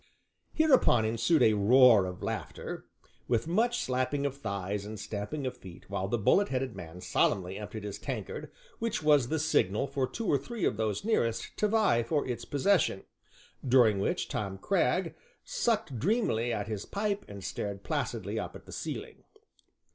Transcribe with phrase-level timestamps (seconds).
[0.53, 2.87] Hereupon ensued a roar of laughter,
[3.27, 7.59] with much slapping of thighs, and stamping of feet, while the bullet headed man solemnly
[7.59, 11.67] emptied his tankard, which was the signal for two or three of those nearest to
[11.67, 13.03] vie for its possession,
[13.63, 18.71] during which Tom Cragg sucked dreamily at his pipe and stared placidly up at the
[18.71, 19.23] ceiling.